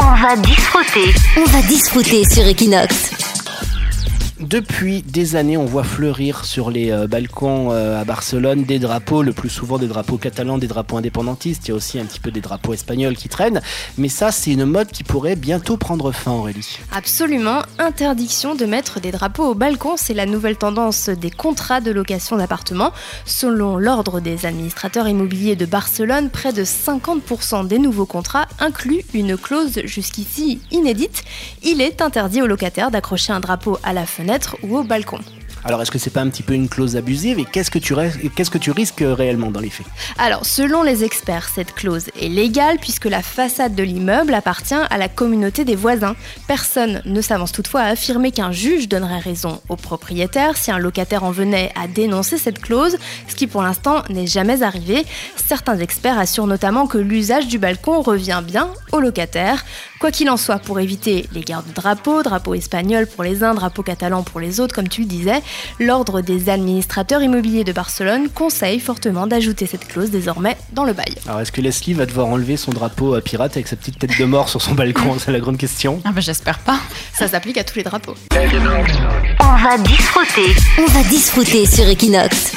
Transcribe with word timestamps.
On 0.00 0.14
va 0.14 0.36
disfruter. 0.36 1.14
On 1.36 1.44
va 1.44 1.62
disfruter 1.62 2.24
sur 2.32 2.44
Equinox. 2.44 3.15
Depuis 4.48 5.02
des 5.02 5.34
années, 5.34 5.56
on 5.56 5.64
voit 5.64 5.82
fleurir 5.82 6.44
sur 6.44 6.70
les 6.70 6.92
euh, 6.92 7.08
balcons 7.08 7.72
euh, 7.72 8.00
à 8.00 8.04
Barcelone 8.04 8.62
des 8.62 8.78
drapeaux, 8.78 9.24
le 9.24 9.32
plus 9.32 9.48
souvent 9.48 9.76
des 9.76 9.88
drapeaux 9.88 10.18
catalans, 10.18 10.56
des 10.56 10.68
drapeaux 10.68 10.98
indépendantistes. 10.98 11.66
Il 11.66 11.70
y 11.70 11.72
a 11.72 11.74
aussi 11.74 11.98
un 11.98 12.04
petit 12.04 12.20
peu 12.20 12.30
des 12.30 12.40
drapeaux 12.40 12.72
espagnols 12.72 13.16
qui 13.16 13.28
traînent. 13.28 13.60
Mais 13.98 14.08
ça, 14.08 14.30
c'est 14.30 14.52
une 14.52 14.64
mode 14.64 14.92
qui 14.92 15.02
pourrait 15.02 15.34
bientôt 15.34 15.76
prendre 15.76 16.12
fin, 16.12 16.30
Aurélie. 16.30 16.78
Absolument. 16.92 17.62
Interdiction 17.80 18.54
de 18.54 18.66
mettre 18.66 19.00
des 19.00 19.10
drapeaux 19.10 19.46
au 19.46 19.54
balcon, 19.56 19.96
c'est 19.96 20.14
la 20.14 20.26
nouvelle 20.26 20.56
tendance 20.56 21.08
des 21.08 21.32
contrats 21.32 21.80
de 21.80 21.90
location 21.90 22.36
d'appartements. 22.36 22.92
Selon 23.24 23.78
l'ordre 23.78 24.20
des 24.20 24.46
administrateurs 24.46 25.08
immobiliers 25.08 25.56
de 25.56 25.66
Barcelone, 25.66 26.30
près 26.30 26.52
de 26.52 26.62
50% 26.62 27.66
des 27.66 27.80
nouveaux 27.80 28.06
contrats 28.06 28.46
incluent 28.60 29.04
une 29.12 29.36
clause 29.36 29.80
jusqu'ici 29.86 30.60
inédite. 30.70 31.24
Il 31.64 31.80
est 31.80 32.00
interdit 32.00 32.42
aux 32.42 32.46
locataires 32.46 32.92
d'accrocher 32.92 33.32
un 33.32 33.40
drapeau 33.40 33.80
à 33.82 33.92
la 33.92 34.06
fenêtre 34.06 34.35
ou 34.62 34.78
au 34.78 34.84
balcon. 34.84 35.20
Alors, 35.66 35.82
est-ce 35.82 35.90
que 35.90 35.98
c'est 35.98 36.10
pas 36.10 36.20
un 36.20 36.28
petit 36.28 36.44
peu 36.44 36.54
une 36.54 36.68
clause 36.68 36.94
abusive 36.94 37.40
et 37.40 37.44
qu'est-ce 37.44 37.72
que 37.72 37.78
tu, 37.80 38.70
risques 38.70 39.02
réellement 39.02 39.50
dans 39.50 39.58
les 39.58 39.68
faits? 39.68 39.86
Alors, 40.16 40.46
selon 40.46 40.84
les 40.84 41.02
experts, 41.02 41.48
cette 41.52 41.74
clause 41.74 42.04
est 42.22 42.28
légale 42.28 42.76
puisque 42.80 43.06
la 43.06 43.20
façade 43.20 43.74
de 43.74 43.82
l'immeuble 43.82 44.32
appartient 44.32 44.74
à 44.74 44.96
la 44.96 45.08
communauté 45.08 45.64
des 45.64 45.74
voisins. 45.74 46.14
Personne 46.46 47.02
ne 47.04 47.20
s'avance 47.20 47.50
toutefois 47.50 47.80
à 47.80 47.88
affirmer 47.88 48.30
qu'un 48.30 48.52
juge 48.52 48.88
donnerait 48.88 49.18
raison 49.18 49.60
au 49.68 49.74
propriétaire 49.74 50.56
si 50.56 50.70
un 50.70 50.78
locataire 50.78 51.24
en 51.24 51.32
venait 51.32 51.72
à 51.74 51.88
dénoncer 51.88 52.38
cette 52.38 52.60
clause, 52.60 52.96
ce 53.26 53.34
qui 53.34 53.48
pour 53.48 53.62
l'instant 53.62 54.04
n'est 54.08 54.28
jamais 54.28 54.62
arrivé. 54.62 55.04
Certains 55.48 55.80
experts 55.80 56.20
assurent 56.20 56.46
notamment 56.46 56.86
que 56.86 56.98
l'usage 56.98 57.48
du 57.48 57.58
balcon 57.58 58.02
revient 58.02 58.40
bien 58.46 58.70
aux 58.92 59.00
locataires. 59.00 59.64
Quoi 59.98 60.10
qu'il 60.10 60.28
en 60.28 60.36
soit, 60.36 60.58
pour 60.58 60.78
éviter 60.78 61.26
les 61.32 61.40
guerres 61.40 61.62
de 61.62 61.72
drapeaux, 61.72 62.22
drapeau 62.22 62.54
espagnol 62.54 63.06
pour 63.06 63.24
les 63.24 63.42
uns, 63.42 63.54
drapeau 63.54 63.82
catalan 63.82 64.22
pour 64.22 64.40
les 64.40 64.60
autres, 64.60 64.74
comme 64.74 64.88
tu 64.88 65.00
le 65.00 65.06
disais, 65.06 65.42
l'Ordre 65.78 66.20
des 66.20 66.48
administrateurs 66.48 67.22
immobiliers 67.22 67.64
de 67.64 67.72
Barcelone 67.72 68.28
conseille 68.28 68.80
fortement 68.80 69.26
d'ajouter 69.26 69.66
cette 69.66 69.86
clause 69.86 70.10
désormais 70.10 70.56
dans 70.72 70.84
le 70.84 70.92
bail. 70.92 71.14
Alors 71.26 71.40
est-ce 71.40 71.52
que 71.52 71.60
Leslie 71.60 71.94
va 71.94 72.06
devoir 72.06 72.26
enlever 72.28 72.56
son 72.56 72.72
drapeau 72.72 73.14
à 73.14 73.20
pirate 73.20 73.56
avec 73.56 73.68
sa 73.68 73.76
petite 73.76 73.98
tête 73.98 74.18
de 74.18 74.24
mort 74.24 74.48
sur 74.48 74.62
son 74.62 74.74
balcon 74.74 75.16
C'est 75.24 75.32
la 75.32 75.40
grande 75.40 75.58
question. 75.58 76.00
Ah 76.04 76.12
bah 76.12 76.20
j'espère 76.20 76.58
pas. 76.58 76.78
Ça 77.18 77.28
s'applique 77.28 77.58
à 77.58 77.64
tous 77.64 77.76
les 77.76 77.84
drapeaux. 77.84 78.14
On 78.32 79.56
va 79.56 79.78
disfruter. 79.78 80.54
On 80.78 80.86
va 80.86 81.02
disfruter 81.04 81.66
sur 81.66 81.88
Equinox. 81.88 82.55